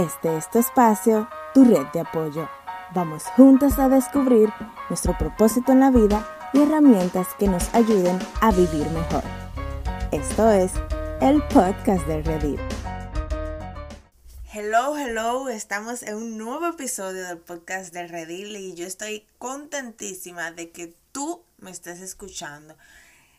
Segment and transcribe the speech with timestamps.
[0.00, 2.48] Este es tu espacio, tu red de apoyo.
[2.94, 4.48] Vamos juntos a descubrir
[4.88, 9.22] nuestro propósito en la vida y herramientas que nos ayuden a vivir mejor.
[10.10, 10.72] Esto es
[11.20, 12.58] el podcast de Redir.
[14.50, 20.50] Hello, hello, estamos en un nuevo episodio del podcast de Redil y yo estoy contentísima
[20.50, 22.74] de que tú me estés escuchando.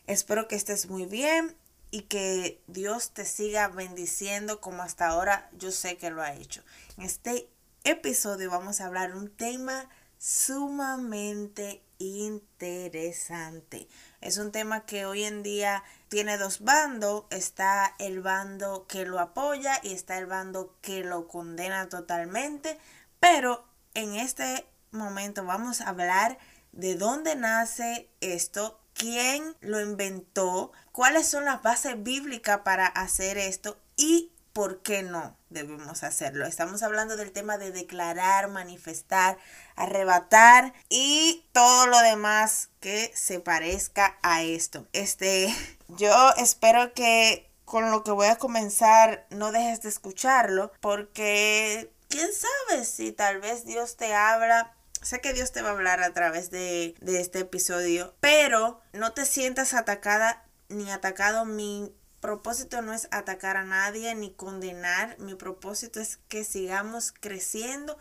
[0.06, 1.56] Espero que estés muy bien
[1.92, 6.64] y que Dios te siga bendiciendo como hasta ahora yo sé que lo ha hecho.
[6.98, 7.50] En este
[7.84, 13.88] episodio vamos a hablar un tema sumamente interesante.
[14.22, 17.26] Es un tema que hoy en día tiene dos bandos.
[17.30, 22.80] Está el bando que lo apoya y está el bando que lo condena totalmente.
[23.20, 26.38] Pero en este momento vamos a hablar
[26.72, 33.80] de dónde nace esto, quién lo inventó, cuáles son las bases bíblicas para hacer esto
[33.98, 36.46] y por qué no debemos hacerlo.
[36.46, 39.40] Estamos hablando del tema de declarar, manifestar,
[39.76, 44.88] arrebatar y todo lo demás que se parezca a esto.
[44.94, 45.52] Este,
[45.88, 52.30] yo espero que con lo que voy a comenzar no dejes de escucharlo porque quién
[52.32, 56.14] sabe si tal vez Dios te habla Sé que Dios te va a hablar a
[56.14, 61.46] través de, de, este episodio, pero no te sientas atacada ni atacado.
[61.46, 65.18] Mi propósito no es atacar a nadie ni condenar.
[65.20, 67.98] Mi propósito es que sigamos creciendo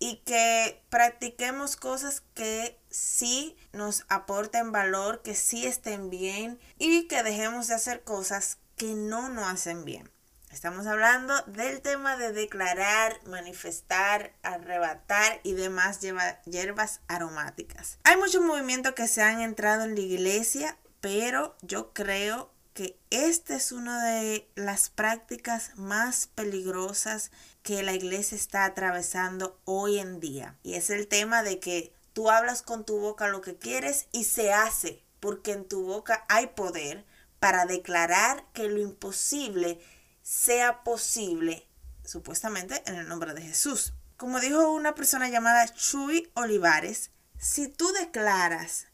[0.00, 7.22] y que practiquemos cosas que sí nos aporten valor, que sí estén bien y que
[7.22, 10.10] dejemos de hacer cosas que no nos hacen bien.
[10.50, 16.00] Estamos hablando del tema de declarar, manifestar, arrebatar y demás
[16.44, 17.98] hierbas aromáticas.
[18.02, 23.54] Hay muchos movimientos que se han entrado en la iglesia, pero yo creo que esta
[23.54, 27.30] es una de las prácticas más peligrosas
[27.62, 30.56] que la iglesia está atravesando hoy en día.
[30.64, 34.24] Y es el tema de que tú hablas con tu boca lo que quieres y
[34.24, 37.04] se hace, porque en tu boca hay poder
[37.38, 39.78] para declarar que lo imposible
[40.22, 41.68] sea posible,
[42.04, 43.94] supuestamente en el nombre de Jesús.
[44.16, 48.86] Como dijo una persona llamada Chuy Olivares, si tú declaras,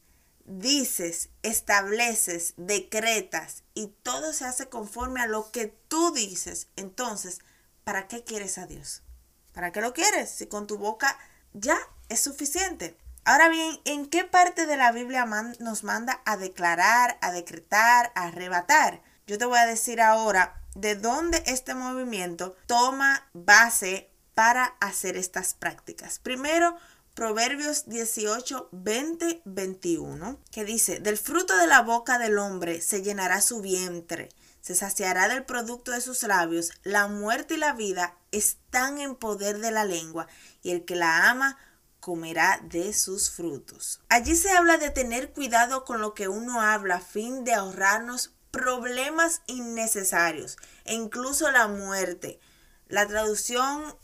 [0.45, 7.39] dices, estableces, decretas y todo se hace conforme a lo que tú dices, entonces,
[7.83, 9.03] ¿para qué quieres a Dios?
[9.51, 10.29] ¿Para qué lo quieres?
[10.29, 11.19] Si con tu boca
[11.53, 11.77] ya
[12.09, 12.97] es suficiente.
[13.25, 15.25] Ahora bien, ¿en qué parte de la Biblia
[15.59, 19.01] nos manda a declarar, a decretar, a arrebatar?
[19.25, 25.53] Yo te voy a decir ahora de dónde este movimiento toma base para hacer estas
[25.55, 26.19] prácticas.
[26.19, 26.77] Primero,
[27.15, 33.41] Proverbios 18, 20, 21, que dice, del fruto de la boca del hombre se llenará
[33.41, 34.29] su vientre,
[34.61, 39.57] se saciará del producto de sus labios, la muerte y la vida están en poder
[39.57, 40.27] de la lengua,
[40.61, 41.57] y el que la ama
[41.99, 43.99] comerá de sus frutos.
[44.09, 48.36] Allí se habla de tener cuidado con lo que uno habla a fin de ahorrarnos
[48.57, 52.39] problemas innecesarios e incluso la muerte.
[52.87, 53.95] La traducción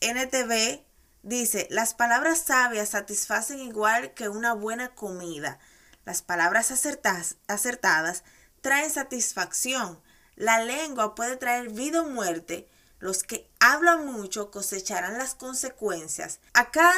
[0.00, 0.84] NTV
[1.22, 5.58] dice, las palabras sabias satisfacen igual que una buena comida.
[6.04, 8.24] Las palabras acertadas, acertadas
[8.60, 10.00] traen satisfacción.
[10.36, 12.68] La lengua puede traer vida o muerte.
[12.98, 16.40] Los que hablan mucho cosecharán las consecuencias.
[16.52, 16.92] Acá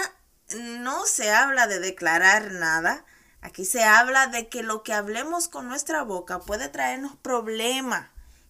[0.54, 3.04] no se habla de declarar nada,
[3.46, 8.08] Aquí se habla de que lo que hablemos con nuestra boca puede traernos problemas,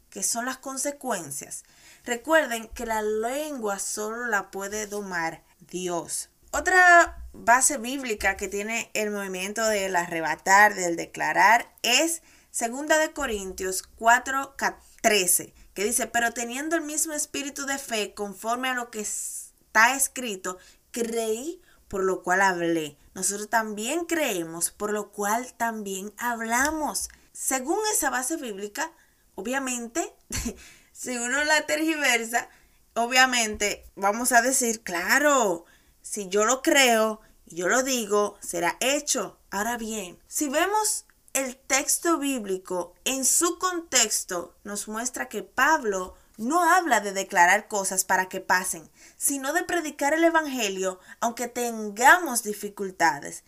[0.09, 1.65] que son las consecuencias.
[2.03, 6.31] Recuerden que la lengua solo la puede domar Dios.
[6.51, 12.23] Otra base bíblica que tiene el movimiento del arrebatar, del declarar, es
[12.59, 14.56] 2 de Corintios 4,
[15.03, 19.95] 13, que dice, pero teniendo el mismo espíritu de fe conforme a lo que está
[19.95, 20.56] escrito,
[20.91, 22.97] creí por lo cual hablé.
[23.16, 27.09] Nosotros también creemos, por lo cual también hablamos.
[27.32, 28.93] Según esa base bíblica,
[29.34, 30.15] obviamente,
[30.93, 32.49] si uno la tergiversa,
[32.94, 35.64] obviamente vamos a decir, claro,
[36.00, 39.38] si yo lo creo yo lo digo, será hecho.
[39.50, 46.62] Ahora bien, si vemos el texto bíblico en su contexto, nos muestra que Pablo no
[46.62, 53.44] habla de declarar cosas para que pasen, sino de predicar el Evangelio aunque tengamos dificultades.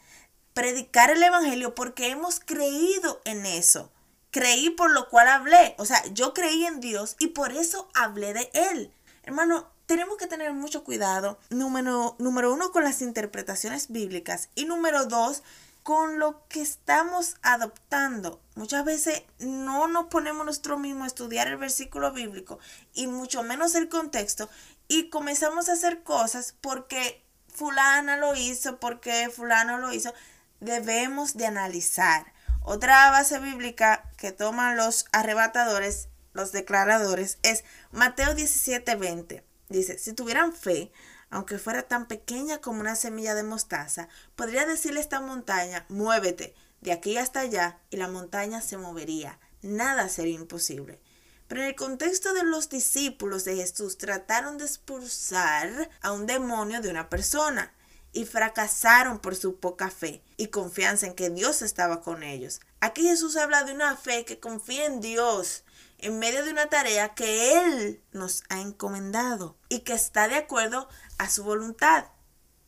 [0.54, 3.92] Predicar el Evangelio porque hemos creído en eso.
[4.30, 5.74] Creí por lo cual hablé.
[5.78, 8.92] O sea, yo creí en Dios y por eso hablé de Él.
[9.22, 11.38] Hermano, tenemos que tener mucho cuidado.
[11.50, 15.42] Número, número uno con las interpretaciones bíblicas y número dos
[15.88, 18.42] con lo que estamos adoptando.
[18.56, 22.58] Muchas veces no nos ponemos nosotros mismos a estudiar el versículo bíblico
[22.92, 24.50] y mucho menos el contexto
[24.86, 30.12] y comenzamos a hacer cosas porque fulana lo hizo, porque fulano lo hizo.
[30.60, 32.34] Debemos de analizar.
[32.60, 39.42] Otra base bíblica que toman los arrebatadores, los declaradores, es Mateo 17:20.
[39.70, 40.92] Dice, si tuvieran fe,
[41.30, 46.54] aunque fuera tan pequeña como una semilla de mostaza, podría decirle a esta montaña, muévete
[46.80, 49.38] de aquí hasta allá, y la montaña se movería.
[49.62, 51.00] Nada sería imposible.
[51.48, 56.80] Pero en el contexto de los discípulos de Jesús trataron de expulsar a un demonio
[56.80, 57.72] de una persona
[58.12, 62.60] y fracasaron por su poca fe y confianza en que Dios estaba con ellos.
[62.80, 65.64] Aquí Jesús habla de una fe que confía en Dios
[65.98, 70.88] en medio de una tarea que Él nos ha encomendado y que está de acuerdo
[71.18, 72.06] a su voluntad,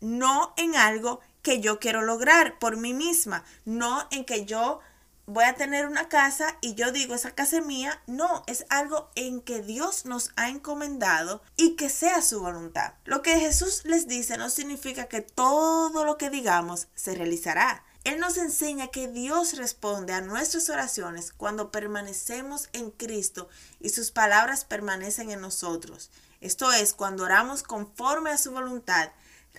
[0.00, 4.80] no en algo que yo quiero lograr por mí misma, no en que yo
[5.26, 9.10] voy a tener una casa y yo digo esa casa es mía, no, es algo
[9.14, 12.94] en que Dios nos ha encomendado y que sea su voluntad.
[13.04, 17.84] Lo que Jesús les dice no significa que todo lo que digamos se realizará.
[18.02, 23.48] Él nos enseña que Dios responde a nuestras oraciones cuando permanecemos en Cristo
[23.78, 26.10] y sus palabras permanecen en nosotros.
[26.40, 29.10] Esto es cuando oramos conforme a su voluntad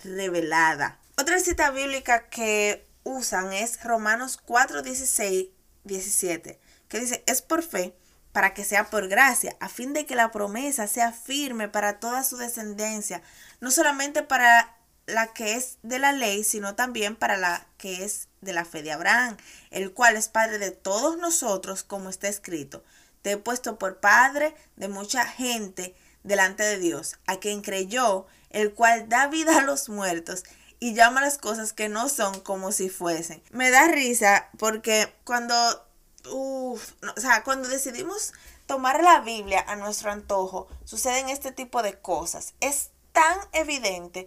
[0.02, 0.98] revelada.
[1.16, 5.48] Otra cita bíblica que usan es Romanos 4, 16,
[5.84, 7.94] 17, que dice, es por fe
[8.32, 12.24] para que sea por gracia, a fin de que la promesa sea firme para toda
[12.24, 13.22] su descendencia,
[13.60, 14.74] no solamente para
[15.06, 18.82] la que es de la ley, sino también para la que es de la fe
[18.82, 19.36] de Abraham,
[19.70, 22.82] el cual es padre de todos nosotros, como está escrito.
[23.20, 28.74] Te he puesto por padre de mucha gente delante de Dios, a quien creyó, el
[28.74, 30.44] cual da vida a los muertos
[30.78, 33.42] y llama las cosas que no son como si fuesen.
[33.50, 35.54] Me da risa porque cuando,
[36.30, 36.76] o
[37.16, 38.32] sea, cuando decidimos
[38.66, 42.54] tomar la Biblia a nuestro antojo, suceden este tipo de cosas.
[42.60, 44.26] Es tan evidente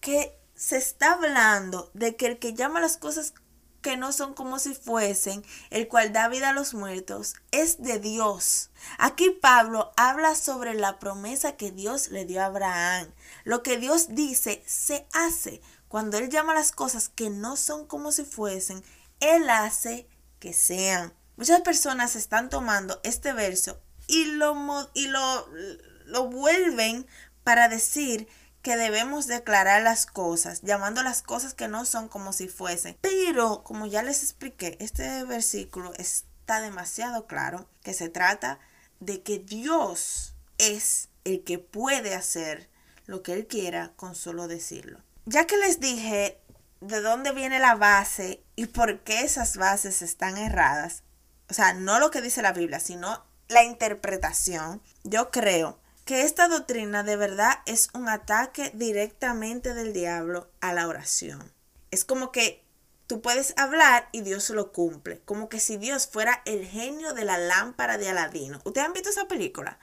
[0.00, 3.34] que se está hablando de que el que llama las cosas
[3.80, 7.98] que no son como si fuesen, el cual da vida a los muertos, es de
[7.98, 8.70] Dios.
[8.98, 13.12] Aquí Pablo habla sobre la promesa que Dios le dio a Abraham.
[13.44, 15.60] Lo que Dios dice se hace.
[15.88, 18.82] Cuando Él llama las cosas que no son como si fuesen,
[19.20, 20.08] Él hace
[20.38, 21.12] que sean.
[21.36, 24.54] Muchas personas están tomando este verso y lo,
[24.94, 25.48] y lo,
[26.06, 27.06] lo vuelven
[27.44, 28.28] para decir
[28.62, 32.96] que debemos declarar las cosas, llamando las cosas que no son como si fuesen.
[33.00, 38.71] Pero, como ya les expliqué, este versículo está demasiado claro que se trata de
[39.04, 42.68] que Dios es el que puede hacer
[43.06, 45.00] lo que Él quiera con solo decirlo.
[45.26, 46.38] Ya que les dije
[46.80, 51.02] de dónde viene la base y por qué esas bases están erradas,
[51.48, 56.48] o sea, no lo que dice la Biblia, sino la interpretación, yo creo que esta
[56.48, 61.52] doctrina de verdad es un ataque directamente del diablo a la oración.
[61.90, 62.61] Es como que
[63.12, 67.26] tú puedes hablar y Dios lo cumple, como que si Dios fuera el genio de
[67.26, 68.58] la lámpara de Aladino.
[68.64, 69.78] ¿Ustedes han visto esa película?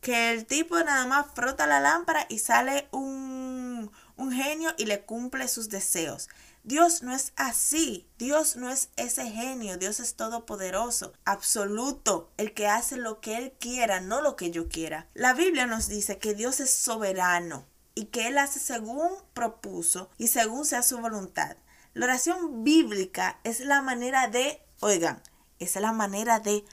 [0.00, 5.02] Que el tipo nada más frota la lámpara y sale un, un genio y le
[5.02, 6.30] cumple sus deseos.
[6.62, 8.08] Dios no es así.
[8.16, 9.76] Dios no es ese genio.
[9.76, 14.70] Dios es todopoderoso, absoluto, el que hace lo que Él quiera, no lo que yo
[14.70, 15.06] quiera.
[15.12, 20.28] La Biblia nos dice que Dios es soberano y que Él hace según propuso y
[20.28, 21.58] según sea su voluntad.
[21.92, 25.20] La oración bíblica es la manera de, oigan,
[25.58, 26.64] es la manera de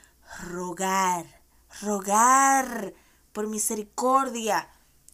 [0.43, 1.25] rogar,
[1.81, 2.93] rogar
[3.33, 4.69] por misericordia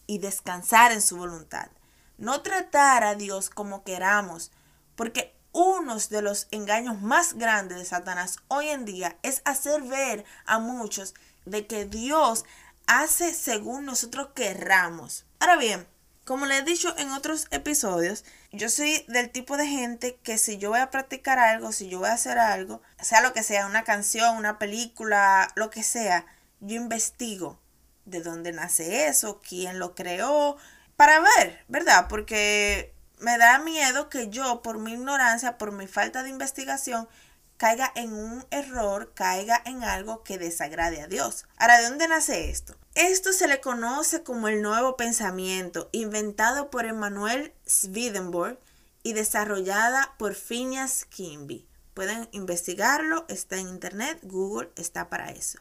[0.06, 1.70] y descansar en su voluntad.
[2.18, 4.52] No tratar a Dios como queramos,
[4.96, 10.26] porque uno de los engaños más grandes de Satanás hoy en día es hacer ver
[10.46, 11.14] a muchos
[11.46, 12.44] de que Dios
[12.88, 15.26] hace según nosotros querramos.
[15.40, 15.88] Ahora bien,
[16.25, 20.58] como les he dicho en otros episodios, yo soy del tipo de gente que si
[20.58, 23.68] yo voy a practicar algo, si yo voy a hacer algo, sea lo que sea,
[23.68, 26.25] una canción, una película, lo que sea,
[26.62, 27.60] yo investigo
[28.06, 30.58] de dónde nace eso, quién lo creó,
[30.96, 32.08] para ver, ¿verdad?
[32.08, 37.10] Porque me da miedo que yo, por mi ignorancia, por mi falta de investigación,
[37.58, 41.46] caiga en un error, caiga en algo que desagrade a Dios.
[41.58, 42.75] Ahora, ¿de dónde nace esto?
[42.96, 48.60] Esto se le conoce como el nuevo pensamiento, inventado por Emmanuel Swedenborg
[49.02, 51.68] y desarrollada por Phineas Kimby.
[51.94, 55.60] Pueden investigarlo, está en internet, Google está para eso.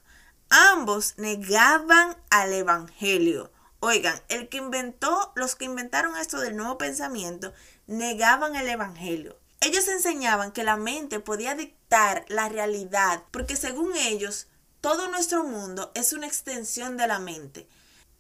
[0.51, 3.51] Ambos negaban al Evangelio
[3.85, 7.53] Oigan, el que inventó, los que inventaron esto del nuevo pensamiento,
[7.89, 9.37] negaban el Evangelio.
[9.61, 14.47] Ellos enseñaban que la mente podía dictar la realidad, porque según ellos,
[14.83, 17.67] todo nuestro mundo es una extensión de la mente.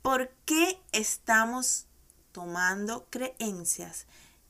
[0.01, 1.85] ¿Por qué estamos
[2.33, 4.07] tomando creencias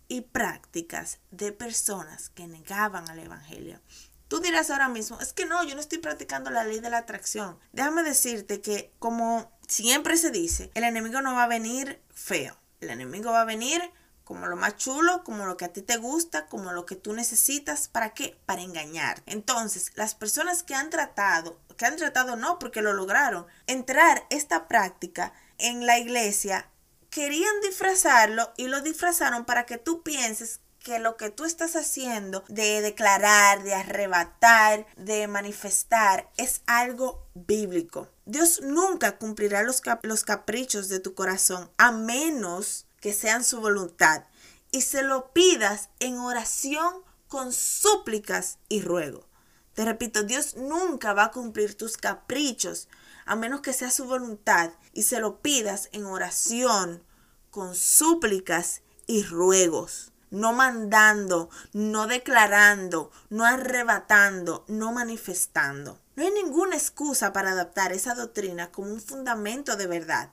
[0.09, 3.81] y prácticas de personas que negaban al Evangelio.
[4.29, 6.99] Tú dirás ahora mismo, es que no, yo no estoy practicando la ley de la
[6.99, 7.59] atracción.
[7.73, 12.57] Déjame decirte que como siempre se dice, el enemigo no va a venir feo.
[12.81, 13.81] El enemigo va a venir
[14.25, 17.13] como lo más chulo, como lo que a ti te gusta, como lo que tú
[17.13, 17.89] necesitas.
[17.89, 18.39] ¿Para qué?
[18.47, 19.23] Para engañar.
[19.27, 24.69] Entonces, las personas que han tratado, que han tratado no porque lo lograron, entrar esta
[24.69, 26.69] práctica en la iglesia
[27.11, 32.45] querían disfrazarlo y lo disfrazaron para que tú pienses que lo que tú estás haciendo
[32.49, 38.09] de declarar, de arrebatar, de manifestar es algo bíblico.
[38.25, 44.25] Dios nunca cumplirá los, los caprichos de tu corazón a menos que sean su voluntad
[44.71, 49.27] y se lo pidas en oración con súplicas y ruego.
[49.75, 52.89] Te repito, Dios nunca va a cumplir tus caprichos
[53.27, 57.03] a menos que sea su voluntad y se lo pidas en oración,
[57.51, 66.01] con súplicas y ruegos, no mandando, no declarando, no arrebatando, no manifestando.
[66.15, 70.31] No hay ninguna excusa para adaptar esa doctrina como un fundamento de verdad,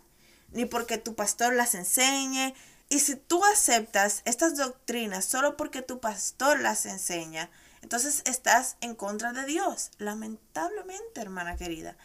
[0.51, 2.53] ni porque tu pastor las enseñe.
[2.89, 7.49] Y si tú aceptas estas doctrinas solo porque tu pastor las enseña,
[7.81, 9.91] entonces estás en contra de Dios.
[9.97, 11.97] Lamentablemente, hermana querida.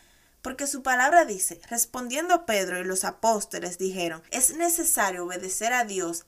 [0.42, 6.26] Porque su palabra dice, respondiendo Pedro y los apóstoles dijeron, es necesario obedecer a Dios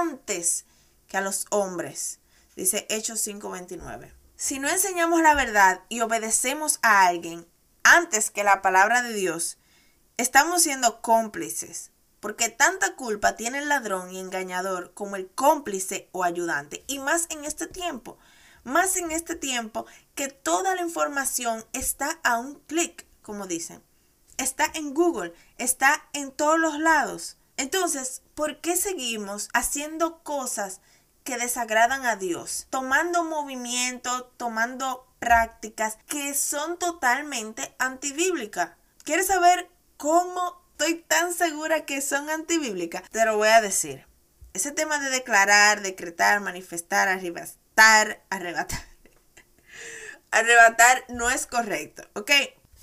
[0.00, 0.64] antes
[1.06, 2.18] que a los hombres.
[2.56, 4.12] Dice Hechos 5:29.
[4.36, 7.46] Si no enseñamos la verdad y obedecemos a alguien
[7.84, 9.58] antes que la palabra de Dios,
[10.16, 11.90] estamos siendo cómplices.
[12.20, 16.84] Porque tanta culpa tiene el ladrón y engañador como el cómplice o ayudante.
[16.86, 18.16] Y más en este tiempo.
[18.62, 23.82] Más en este tiempo que toda la información está a un clic como dicen.
[24.36, 27.36] Está en Google, está en todos los lados.
[27.56, 30.80] Entonces, ¿por qué seguimos haciendo cosas
[31.24, 32.66] que desagradan a Dios?
[32.70, 38.72] Tomando movimiento, tomando prácticas que son totalmente antibíblicas.
[39.04, 39.70] ¿Quieres saber
[40.02, 43.08] cómo estoy tan segura que son antibíblicas?
[43.08, 44.04] Te lo voy a decir.
[44.52, 48.80] Ese tema de declarar, decretar, manifestar, arrebatar, arrebatar.
[50.32, 52.32] arrebatar no es correcto, ¿ok?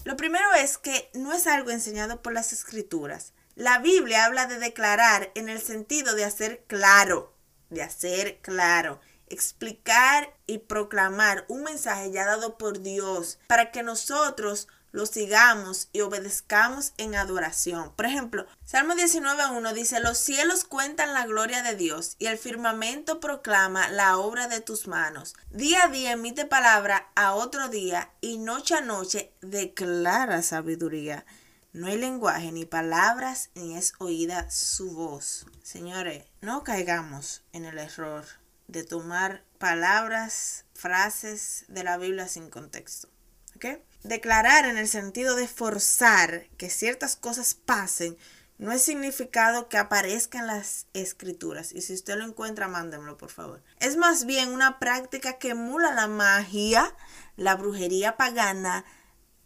[0.05, 3.33] Lo primero es que no es algo enseñado por las escrituras.
[3.53, 7.35] La Biblia habla de declarar en el sentido de hacer claro,
[7.69, 14.69] de hacer claro, explicar y proclamar un mensaje ya dado por Dios para que nosotros
[14.91, 17.93] lo sigamos y obedezcamos en adoración.
[17.95, 23.19] Por ejemplo, Salmo 19.1 dice, los cielos cuentan la gloria de Dios y el firmamento
[23.19, 25.35] proclama la obra de tus manos.
[25.51, 31.25] Día a día emite palabra a otro día y noche a noche declara sabiduría.
[31.71, 35.45] No hay lenguaje ni palabras ni es oída su voz.
[35.61, 38.25] Señores, no caigamos en el error
[38.67, 43.09] de tomar palabras, frases de la Biblia sin contexto.
[43.55, 43.65] ¿Ok?
[44.03, 48.17] Declarar en el sentido de forzar que ciertas cosas pasen
[48.59, 51.71] no es significado que aparezca en las escrituras.
[51.71, 53.63] Y si usted lo encuentra, mándemelo, por favor.
[53.79, 56.93] Es más bien una práctica que emula la magia,
[57.37, 58.83] la brujería pagana,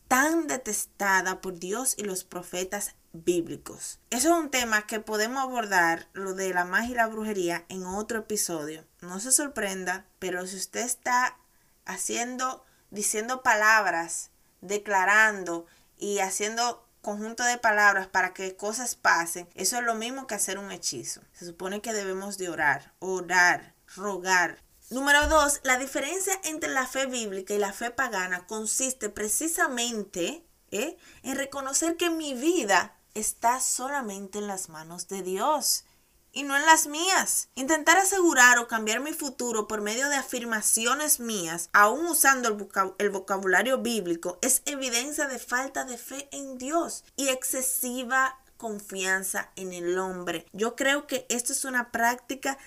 [0.08, 4.00] tan detestada por Dios y los profetas bíblicos.
[4.10, 7.86] Eso es un tema que podemos abordar, lo de la magia y la brujería, en
[7.86, 8.84] otro episodio.
[9.02, 11.38] No se sorprenda, pero si usted está
[11.86, 14.32] haciendo, diciendo palabras
[14.64, 15.66] declarando
[15.98, 20.58] y haciendo conjunto de palabras para que cosas pasen, eso es lo mismo que hacer
[20.58, 21.22] un hechizo.
[21.34, 24.64] Se supone que debemos de orar, orar, rogar.
[24.90, 30.98] Número dos, la diferencia entre la fe bíblica y la fe pagana consiste precisamente ¿eh?
[31.24, 35.86] en reconocer que mi vida está solamente en las manos de Dios
[36.34, 37.48] y no en las mías.
[37.56, 42.50] Intentar asegurar o cambiar mi futuro por medio de afirmaciones mías, aún usando
[42.98, 49.74] el, vocabulario bíblico, es evidencia de falta de fe en Dios y excesiva confianza en
[49.74, 50.46] el hombre.
[50.52, 52.58] Yo creo que esto es una práctica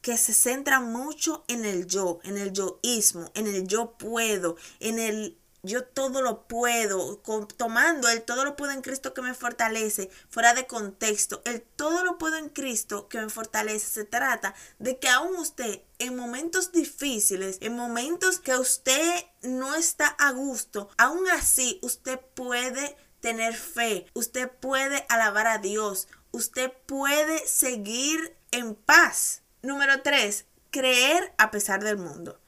[0.00, 4.98] que se centra mucho en el yo, en el yoísmo, en el yo puedo, en
[4.98, 7.22] el yo todo lo puedo,
[7.56, 12.02] tomando el todo lo puedo en Cristo que me fortalece, fuera de contexto, el todo
[12.02, 16.72] lo puedo en Cristo que me fortalece, se trata de que aún usted en momentos
[16.72, 24.06] difíciles, en momentos que usted no está a gusto, aún así usted puede tener fe,
[24.14, 29.42] usted puede alabar a Dios, usted puede seguir en paz.
[29.62, 32.41] Número tres, creer a pesar del mundo.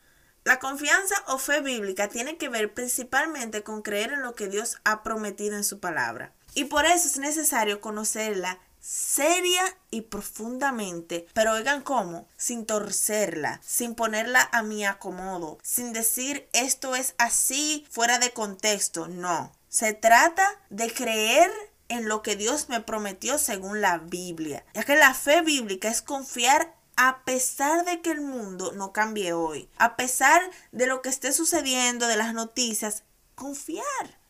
[0.44, 4.78] La confianza o fe bíblica tiene que ver principalmente con creer en lo que Dios
[4.84, 6.32] ha prometido en su palabra.
[6.54, 13.94] Y por eso es necesario conocerla seria y profundamente, pero oigan cómo, sin torcerla, sin
[13.94, 19.50] ponerla a mi acomodo, sin decir esto es así fuera de contexto, no.
[19.70, 21.50] Se trata de creer
[21.88, 26.02] en lo que Dios me prometió según la Biblia, ya que la fe bíblica es
[26.02, 31.08] confiar a pesar de que el mundo no cambie hoy, a pesar de lo que
[31.08, 33.02] esté sucediendo, de las noticias,
[33.34, 33.84] confiar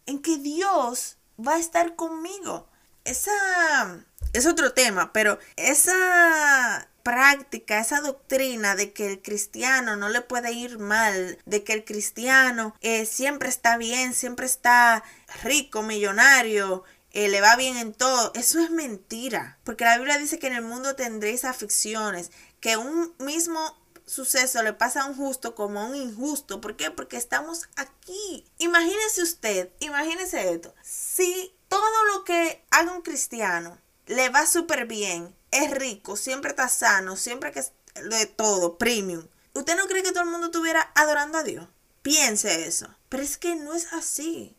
[0.07, 2.69] en que Dios va a estar conmigo.
[3.05, 10.23] Esa es otro tema, pero esa práctica, esa doctrina de que el cristiano no le
[10.23, 15.05] puede ir mal, de que el cristiano eh, siempre está bien, siempre está
[15.43, 16.83] rico, millonario,
[17.15, 20.57] eh, le va bien en todo, eso es mentira, porque la Biblia dice que en
[20.57, 25.85] el mundo tendréis aflicciones, que un mismo suceso le pasa a un justo como a
[25.85, 26.61] un injusto.
[26.61, 26.91] ¿Por qué?
[26.91, 28.45] Porque estamos aquí.
[28.59, 30.75] Imagínese usted, imagínese esto.
[30.83, 36.69] Si todo lo que haga un cristiano le va súper bien, es rico, siempre está
[36.69, 37.63] sano, siempre que
[38.09, 39.29] de todo, premium.
[39.55, 41.69] ¿Usted no cree que todo el mundo estuviera adorando a Dios?
[42.03, 42.89] Piense eso.
[43.09, 44.57] Pero es que no es así.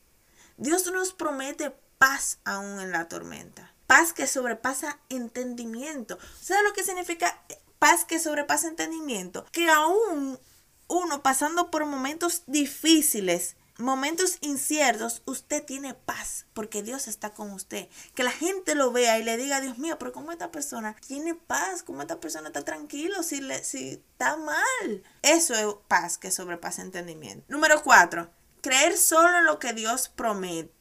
[0.57, 3.73] Dios nos promete paz aún en la tormenta.
[3.87, 6.17] Paz que sobrepasa entendimiento.
[6.41, 7.39] ¿Sabe lo que significa
[7.79, 9.45] paz que sobrepasa entendimiento?
[9.51, 10.39] Que aún
[10.87, 17.87] uno pasando por momentos difíciles, momentos inciertos, usted tiene paz porque Dios está con usted.
[18.13, 21.35] Que la gente lo vea y le diga, Dios mío, pero ¿cómo esta persona tiene
[21.35, 21.83] paz?
[21.83, 25.03] ¿Cómo esta persona está tranquilo si, le, si está mal?
[25.21, 27.45] Eso es paz que sobrepasa entendimiento.
[27.49, 28.29] Número cuatro,
[28.61, 30.74] creer solo en lo que Dios promete.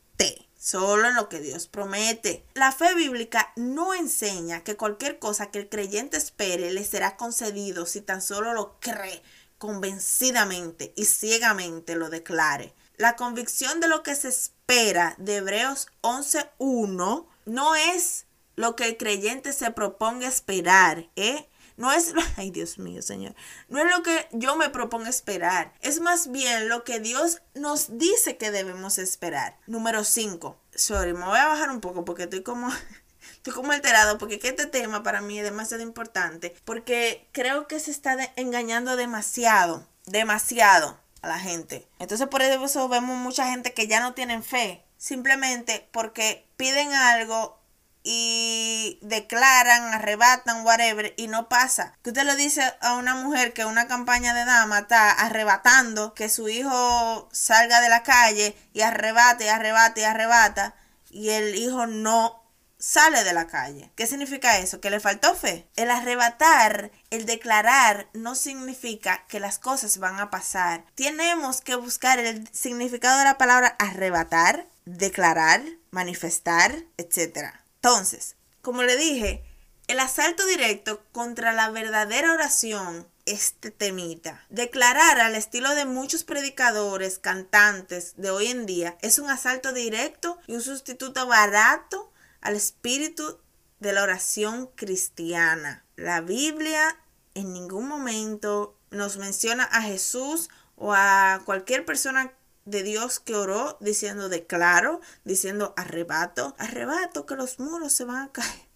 [0.64, 2.46] Solo en lo que Dios promete.
[2.54, 7.84] La fe bíblica no enseña que cualquier cosa que el creyente espere le será concedido
[7.84, 9.22] si tan solo lo cree
[9.58, 12.72] convencidamente y ciegamente lo declare.
[12.96, 18.24] La convicción de lo que se espera de Hebreos 11.1 no es
[18.56, 21.46] lo que el creyente se proponga esperar, ¿eh?
[21.76, 23.34] No es, ay Dios mío, Señor,
[23.68, 27.98] no es lo que yo me propongo esperar, es más bien lo que Dios nos
[27.98, 29.58] dice que debemos esperar.
[29.66, 30.56] Número 5.
[30.74, 32.68] Sorry, me voy a bajar un poco porque estoy como,
[33.32, 37.90] estoy como alterado porque este tema para mí es demasiado importante porque creo que se
[37.90, 41.88] está engañando demasiado, demasiado a la gente.
[41.98, 47.63] Entonces por eso vemos mucha gente que ya no tienen fe, simplemente porque piden algo
[48.04, 51.94] y declaran, arrebatan, whatever, y no pasa.
[52.02, 56.28] Que usted le dice a una mujer que una campaña de dama está arrebatando que
[56.28, 60.74] su hijo salga de la calle y arrebate, arrebate, arrebata,
[61.10, 62.44] y el hijo no
[62.78, 63.90] sale de la calle.
[63.96, 64.80] ¿Qué significa eso?
[64.80, 65.66] Que le faltó fe.
[65.74, 70.84] El arrebatar, el declarar, no significa que las cosas van a pasar.
[70.94, 77.63] Tenemos que buscar el significado de la palabra arrebatar, declarar, manifestar, etc.
[77.84, 79.44] Entonces, como le dije,
[79.88, 84.42] el asalto directo contra la verdadera oración este temita.
[84.48, 90.38] Declarar al estilo de muchos predicadores, cantantes de hoy en día es un asalto directo
[90.46, 93.38] y un sustituto barato al espíritu
[93.80, 95.84] de la oración cristiana.
[95.96, 96.98] La Biblia
[97.34, 102.32] en ningún momento nos menciona a Jesús o a cualquier persona
[102.64, 108.32] de Dios que oró diciendo declaro, diciendo arrebato, arrebato que los muros se van a
[108.32, 108.68] caer.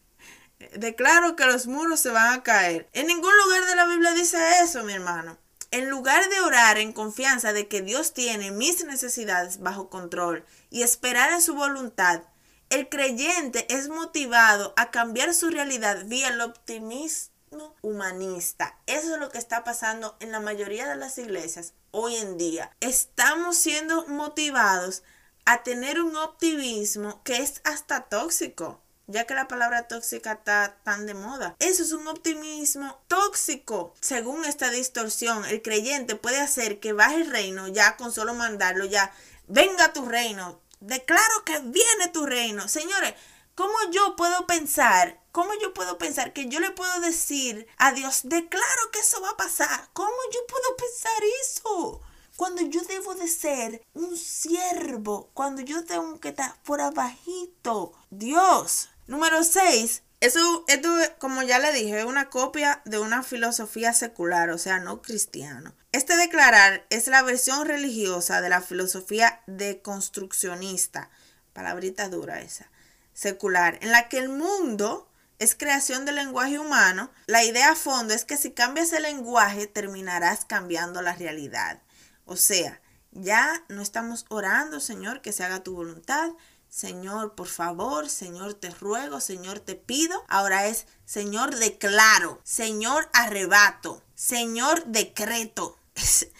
[0.76, 2.88] Declaro que los muros se van a caer.
[2.92, 5.38] En ningún lugar de la Biblia dice eso, mi hermano.
[5.70, 10.82] En lugar de orar en confianza de que Dios tiene mis necesidades bajo control y
[10.82, 12.22] esperar en su voluntad,
[12.70, 17.37] el creyente es motivado a cambiar su realidad vía el optimismo
[17.82, 18.78] humanista.
[18.86, 22.70] Eso es lo que está pasando en la mayoría de las iglesias hoy en día.
[22.80, 25.02] Estamos siendo motivados
[25.44, 31.06] a tener un optimismo que es hasta tóxico ya que la palabra tóxica está tan
[31.06, 31.56] de moda.
[31.60, 33.94] Eso es un optimismo tóxico.
[34.02, 38.84] Según esta distorsión, el creyente puede hacer que baje el reino ya con solo mandarlo,
[38.84, 39.10] ya
[39.46, 42.68] venga tu reino, Declaro que viene tu reino.
[42.68, 43.14] Señores,
[43.54, 45.20] ¿cómo yo puedo pensar?
[45.38, 49.30] ¿Cómo yo puedo pensar que yo le puedo decir a Dios, declaro que eso va
[49.30, 49.88] a pasar?
[49.92, 52.00] ¿Cómo yo puedo pensar eso?
[52.34, 57.92] Cuando yo debo de ser un siervo, cuando yo tengo que estar por abajito.
[58.10, 58.88] Dios.
[59.06, 60.02] Número 6.
[60.18, 64.80] Eso, esto, como ya le dije, es una copia de una filosofía secular, o sea,
[64.80, 65.72] no cristiano.
[65.92, 71.10] Este declarar es la versión religiosa de la filosofía deconstruccionista,
[71.52, 72.72] palabrita dura esa,
[73.12, 75.07] secular, en la que el mundo
[75.38, 79.66] es creación del lenguaje humano, la idea a fondo es que si cambias el lenguaje
[79.66, 81.80] terminarás cambiando la realidad.
[82.24, 82.80] O sea,
[83.12, 86.30] ya no estamos orando, Señor, que se haga tu voluntad.
[86.68, 90.24] Señor, por favor, Señor, te ruego, Señor, te pido.
[90.28, 95.78] Ahora es, Señor, declaro, Señor, arrebato, Señor, decreto.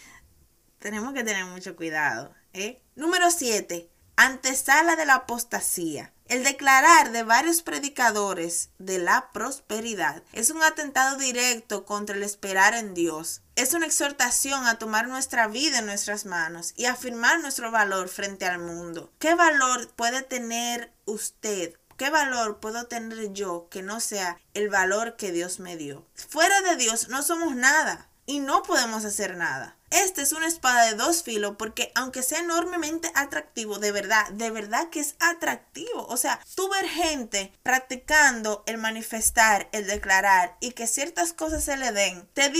[0.79, 2.33] Tenemos que tener mucho cuidado.
[2.53, 2.81] ¿eh?
[2.95, 3.89] Número 7.
[4.21, 6.11] Antesala de la apostasía.
[6.27, 12.73] El declarar de varios predicadores de la prosperidad es un atentado directo contra el esperar
[12.73, 13.43] en Dios.
[13.55, 18.45] Es una exhortación a tomar nuestra vida en nuestras manos y afirmar nuestro valor frente
[18.45, 19.09] al mundo.
[19.19, 21.75] ¿Qué valor puede tener usted?
[21.95, 26.05] ¿Qué valor puedo tener yo que no sea el valor que Dios me dio?
[26.13, 29.77] Fuera de Dios no somos nada y no podemos hacer nada.
[29.91, 34.51] Esta es una espada de dos filos porque aunque sea enormemente atractivo, de verdad, de
[34.51, 36.05] verdad que es atractivo.
[36.07, 41.77] O sea, tú ver gente practicando el manifestar, el declarar y que ciertas cosas se
[41.77, 42.51] le den, te,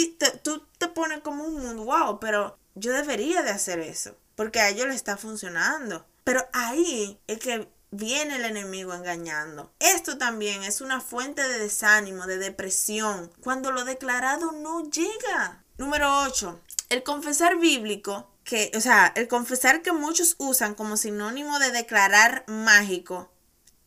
[0.44, 4.70] tú te pones como un mundo, wow, pero yo debería de hacer eso porque a
[4.70, 6.06] ellos le está funcionando.
[6.24, 9.74] Pero ahí es que viene el enemigo engañando.
[9.80, 15.66] Esto también es una fuente de desánimo, de depresión, cuando lo declarado no llega.
[15.78, 16.58] Número 8.
[16.90, 22.44] El confesar bíblico, que, o sea, el confesar que muchos usan como sinónimo de declarar
[22.48, 23.32] mágico,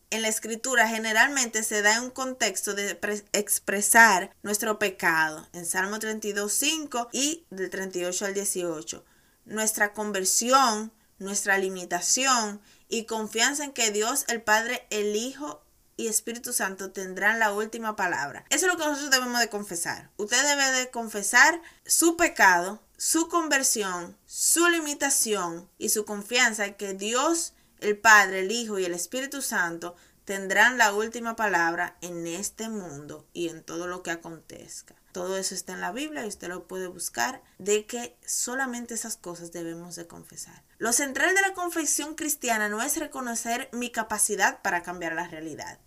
[0.09, 2.99] en la escritura generalmente se da en un contexto de
[3.33, 9.03] expresar nuestro pecado, en Salmo 32, 5 y del 38 al 18.
[9.45, 15.62] Nuestra conversión, nuestra limitación y confianza en que Dios, el Padre, el Hijo
[15.97, 18.45] y Espíritu Santo tendrán la última palabra.
[18.49, 20.09] Eso es lo que nosotros debemos de confesar.
[20.17, 26.93] Usted debe de confesar su pecado, su conversión, su limitación y su confianza en que
[26.93, 32.69] Dios, el Padre, el Hijo y el Espíritu Santo tendrán la última palabra en este
[32.69, 34.95] mundo y en todo lo que acontezca.
[35.11, 39.15] Todo eso está en la Biblia y usted lo puede buscar de que solamente esas
[39.15, 40.63] cosas debemos de confesar.
[40.83, 45.79] Lo central de la confesión cristiana no es reconocer mi capacidad para cambiar la realidad.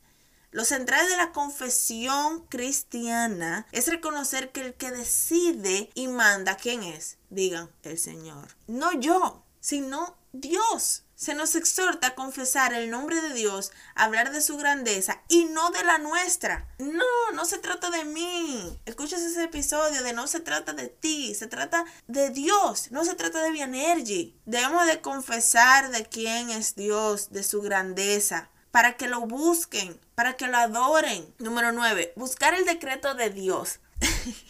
[0.53, 6.83] Lo central de la confesión cristiana es reconocer que el que decide y manda, ¿quién
[6.83, 7.19] es?
[7.29, 8.57] Digan, el Señor.
[8.69, 11.05] No yo, sino Dios.
[11.17, 15.71] Se nos exhorta a confesar el nombre de Dios, hablar de su grandeza y no
[15.71, 16.69] de la nuestra.
[16.79, 18.79] No, no se trata de mí.
[18.85, 23.15] Escuchas ese episodio de no se trata de ti, se trata de Dios, no se
[23.15, 24.39] trata de Energy.
[24.45, 30.35] Debemos de confesar de quién es Dios, de su grandeza, para que lo busquen, para
[30.35, 31.35] que lo adoren.
[31.39, 32.13] Número 9.
[32.17, 33.81] Buscar el decreto de Dios.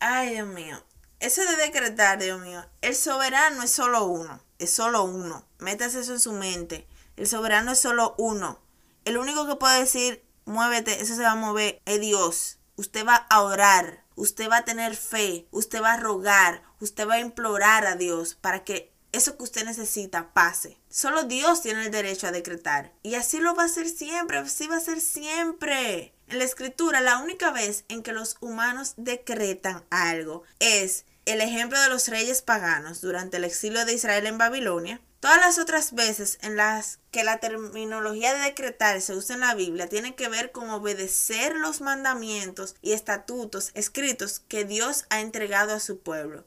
[0.00, 0.84] Ay, Dios mío.
[1.26, 5.44] Eso de decretar, Dios mío, el soberano es solo uno, es solo uno.
[5.58, 6.86] Métase eso en su mente.
[7.16, 8.60] El soberano es solo uno.
[9.04, 12.58] El único que puede decir, muévete, eso se va a mover, es Dios.
[12.76, 17.14] Usted va a orar, usted va a tener fe, usted va a rogar, usted va
[17.14, 20.78] a implorar a Dios para que eso que usted necesita pase.
[20.88, 22.92] Solo Dios tiene el derecho a decretar.
[23.02, 26.14] Y así lo va a hacer siempre, así va a ser siempre.
[26.28, 31.78] En la escritura, la única vez en que los humanos decretan algo es el ejemplo
[31.80, 35.00] de los reyes paganos durante el exilio de Israel en Babilonia.
[35.18, 39.56] Todas las otras veces en las que la terminología de decretar se usa en la
[39.56, 45.74] Biblia tiene que ver con obedecer los mandamientos y estatutos escritos que Dios ha entregado
[45.74, 46.44] a su pueblo.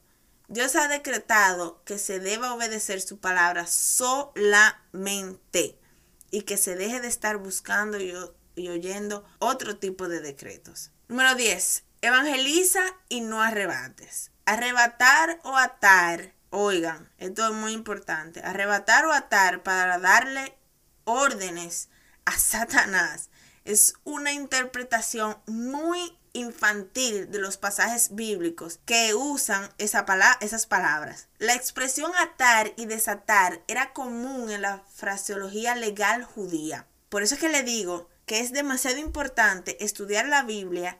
[0.47, 5.77] Dios ha decretado que se deba obedecer su palabra solamente
[6.31, 10.91] y que se deje de estar buscando y oyendo otro tipo de decretos.
[11.09, 11.83] Número 10.
[12.01, 14.31] Evangeliza y no arrebates.
[14.49, 16.33] Arrebatar o atar.
[16.49, 18.41] Oigan, esto es muy importante.
[18.41, 20.57] Arrebatar o atar para darle
[21.03, 21.89] órdenes
[22.25, 23.29] a Satanás
[23.63, 30.03] es una interpretación muy infantil de los pasajes bíblicos que usan esa
[30.41, 31.27] esas palabras.
[31.37, 36.87] La expresión atar y desatar era común en la fraseología legal judía.
[37.09, 40.97] Por eso es que le digo que es demasiado importante estudiar la Biblia,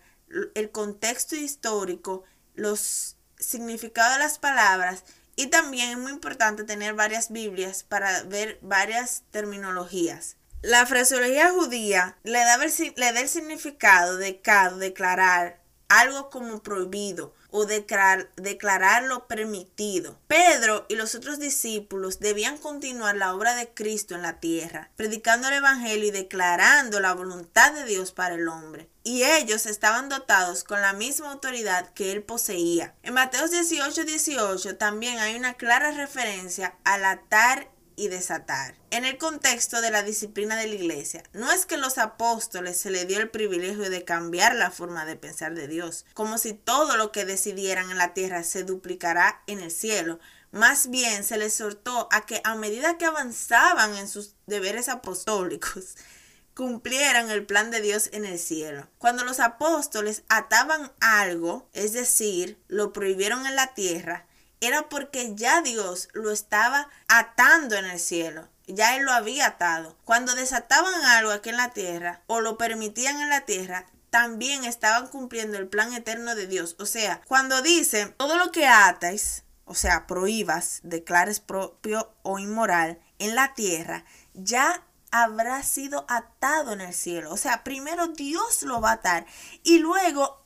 [0.54, 5.04] el contexto histórico, los significados de las palabras
[5.36, 10.36] y también es muy importante tener varias Biblias para ver varias terminologías.
[10.62, 14.42] La fraseología judía le da, el, le da el significado de
[14.78, 20.20] declarar algo como prohibido o declarar, lo permitido.
[20.28, 25.48] Pedro y los otros discípulos debían continuar la obra de Cristo en la tierra, predicando
[25.48, 28.90] el Evangelio y declarando la voluntad de Dios para el hombre.
[29.04, 32.94] Y ellos estaban dotados con la misma autoridad que él poseía.
[33.02, 38.76] En Mateo 18, 18 también hay una clara referencia al atar y desatar.
[38.92, 42.90] En el contexto de la disciplina de la iglesia, no es que los apóstoles se
[42.90, 46.96] les dio el privilegio de cambiar la forma de pensar de Dios, como si todo
[46.96, 50.20] lo que decidieran en la tierra se duplicará en el cielo.
[50.52, 55.96] Más bien se les exhortó a que a medida que avanzaban en sus deberes apostólicos,
[56.56, 58.88] cumplieran el plan de Dios en el cielo.
[58.98, 64.26] Cuando los apóstoles ataban algo, es decir, lo prohibieron en la tierra,
[64.62, 68.48] era porque ya Dios lo estaba atando en el cielo.
[68.68, 69.98] Ya Él lo había atado.
[70.06, 75.08] Cuando desataban algo aquí en la tierra o lo permitían en la tierra, también estaban
[75.08, 76.76] cumpliendo el plan eterno de Dios.
[76.80, 83.00] O sea, cuando dice todo lo que atáis, o sea, prohíbas, declares propio o inmoral
[83.20, 87.32] en la tierra, ya habrá sido atado en el cielo.
[87.32, 89.26] O sea, primero Dios lo va a atar
[89.64, 90.39] y luego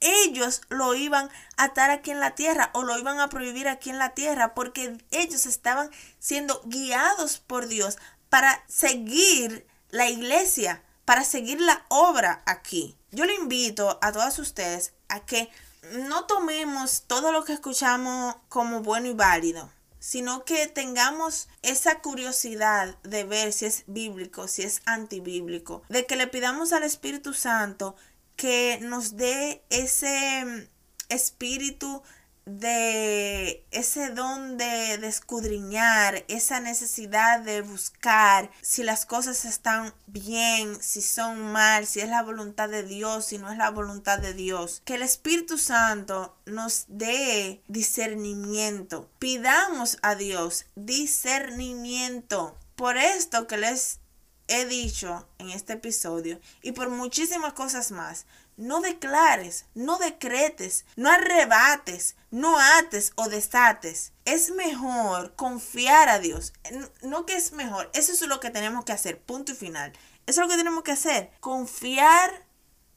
[0.00, 3.90] ellos lo iban a atar aquí en la tierra o lo iban a prohibir aquí
[3.90, 11.24] en la tierra porque ellos estaban siendo guiados por Dios para seguir la iglesia, para
[11.24, 12.96] seguir la obra aquí.
[13.10, 15.50] Yo le invito a todas ustedes a que
[15.92, 22.96] no tomemos todo lo que escuchamos como bueno y válido, sino que tengamos esa curiosidad
[23.02, 27.96] de ver si es bíblico, si es antibíblico, de que le pidamos al Espíritu Santo
[28.38, 30.68] que nos dé ese mm,
[31.10, 32.02] espíritu
[32.46, 41.02] de ese don de, escudriñar, esa necesidad de buscar si las cosas están bien, si
[41.02, 44.80] son mal, si es la voluntad de Dios, si no es la voluntad de Dios.
[44.84, 49.10] Que el Espíritu Santo nos dé discernimiento.
[49.18, 52.56] Pidamos a Dios discernimiento.
[52.76, 53.98] Por esto que les
[54.48, 61.10] he dicho en este episodio y por muchísimas cosas más, no declares, no decretes, no
[61.10, 64.12] arrebates, no ates o desates.
[64.24, 66.52] Es mejor confiar a Dios.
[67.02, 69.92] No que es mejor, eso es lo que tenemos que hacer, punto y final.
[70.26, 72.44] Eso es lo que tenemos que hacer, confiar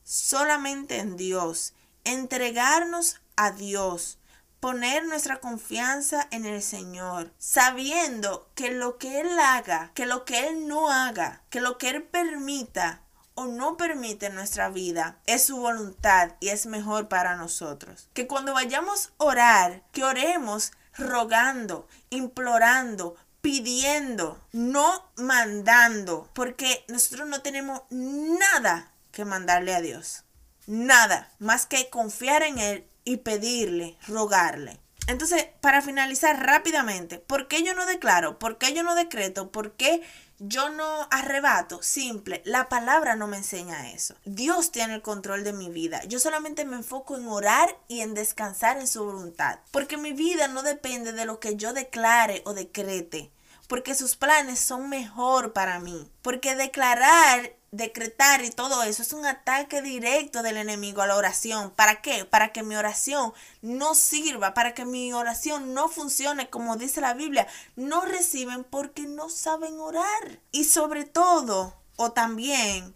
[0.04, 4.18] solamente en Dios, entregarnos a Dios
[4.62, 10.48] poner nuestra confianza en el Señor, sabiendo que lo que Él haga, que lo que
[10.48, 13.02] Él no haga, que lo que Él permita
[13.34, 18.08] o no permite en nuestra vida es su voluntad y es mejor para nosotros.
[18.14, 27.42] Que cuando vayamos a orar, que oremos rogando, implorando, pidiendo, no mandando, porque nosotros no
[27.42, 30.24] tenemos nada que mandarle a Dios.
[30.68, 34.80] Nada más que confiar en Él y pedirle, rogarle.
[35.08, 38.40] Entonces, para finalizar rápidamente, ¿por qué yo no declaro?
[38.40, 39.52] ¿Por qué yo no decreto?
[39.52, 40.02] ¿Por qué
[40.38, 41.82] yo no arrebato?
[41.82, 44.16] Simple, la palabra no me enseña eso.
[44.26, 46.04] Dios tiene el control de mi vida.
[46.06, 49.60] Yo solamente me enfoco en orar y en descansar en su voluntad.
[49.72, 53.32] Porque mi vida no depende de lo que yo declare o decrete.
[53.68, 56.12] Porque sus planes son mejor para mí.
[56.22, 61.72] Porque declarar decretar y todo eso es un ataque directo del enemigo a la oración.
[61.72, 62.26] ¿Para qué?
[62.26, 67.14] Para que mi oración no sirva, para que mi oración no funcione como dice la
[67.14, 67.48] Biblia.
[67.78, 70.42] No reciben porque no saben orar.
[70.52, 72.94] Y sobre todo, o también,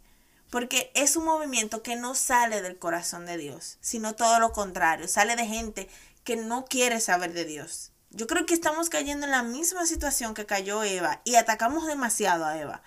[0.49, 5.07] porque es un movimiento que no sale del corazón de Dios, sino todo lo contrario,
[5.07, 5.89] sale de gente
[6.25, 7.91] que no quiere saber de Dios.
[8.09, 12.45] Yo creo que estamos cayendo en la misma situación que cayó Eva y atacamos demasiado
[12.45, 12.81] a Eva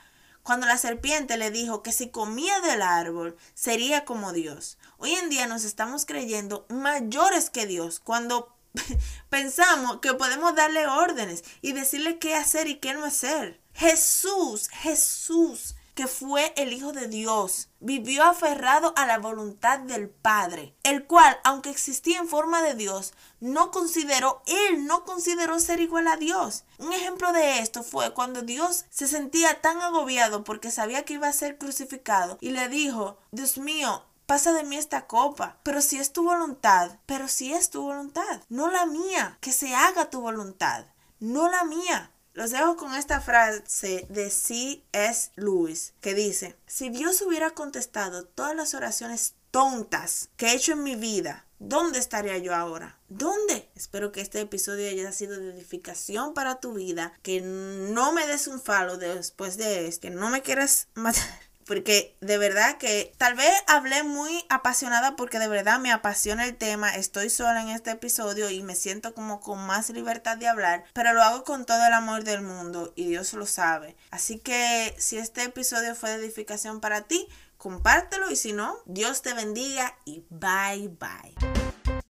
[0.49, 4.79] cuando la serpiente le dijo que si comía del árbol sería como Dios.
[4.97, 8.57] Hoy en día nos estamos creyendo mayores que Dios cuando
[9.29, 13.61] pensamos que podemos darle órdenes y decirle qué hacer y qué no hacer.
[13.75, 20.77] Jesús, Jesús que fue el Hijo de Dios, vivió aferrado a la voluntad del Padre,
[20.85, 26.07] el cual, aunque existía en forma de Dios, no consideró, él no consideró ser igual
[26.07, 26.63] a Dios.
[26.79, 31.27] Un ejemplo de esto fue cuando Dios se sentía tan agobiado porque sabía que iba
[31.27, 35.99] a ser crucificado y le dijo, Dios mío, pasa de mí esta copa, pero si
[35.99, 40.21] es tu voluntad, pero si es tu voluntad, no la mía, que se haga tu
[40.21, 40.85] voluntad,
[41.19, 42.13] no la mía.
[42.39, 45.33] Los dejo con esta frase de C.S.
[45.35, 50.85] Lewis que dice, si Dios hubiera contestado todas las oraciones tontas que he hecho en
[50.85, 52.97] mi vida, ¿dónde estaría yo ahora?
[53.09, 53.69] ¿Dónde?
[53.75, 58.47] Espero que este episodio haya sido de edificación para tu vida, que no me des
[58.47, 63.35] un falo después de esto, que no me quieras matar porque de verdad que tal
[63.35, 67.91] vez hablé muy apasionada porque de verdad me apasiona el tema, estoy sola en este
[67.91, 71.87] episodio y me siento como con más libertad de hablar, pero lo hago con todo
[71.87, 73.97] el amor del mundo y Dios lo sabe.
[74.11, 77.29] Así que si este episodio fue de edificación para ti,
[77.59, 81.68] compártelo y si no, Dios te bendiga y bye bye.